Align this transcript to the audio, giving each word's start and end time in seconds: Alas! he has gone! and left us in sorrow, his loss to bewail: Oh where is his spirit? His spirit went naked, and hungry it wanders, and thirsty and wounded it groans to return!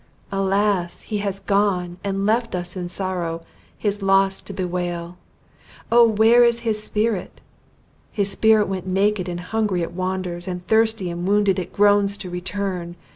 Alas! 0.31 1.03
he 1.03 1.19
has 1.19 1.39
gone! 1.39 1.99
and 2.03 2.25
left 2.25 2.55
us 2.55 2.75
in 2.75 2.89
sorrow, 2.89 3.43
his 3.77 4.01
loss 4.01 4.41
to 4.41 4.51
bewail: 4.51 5.15
Oh 5.91 6.07
where 6.07 6.43
is 6.43 6.61
his 6.61 6.83
spirit? 6.83 7.39
His 8.11 8.31
spirit 8.31 8.67
went 8.67 8.87
naked, 8.87 9.29
and 9.29 9.39
hungry 9.39 9.83
it 9.83 9.93
wanders, 9.93 10.47
and 10.47 10.65
thirsty 10.65 11.11
and 11.11 11.27
wounded 11.27 11.59
it 11.59 11.71
groans 11.71 12.17
to 12.17 12.31
return! 12.31 12.95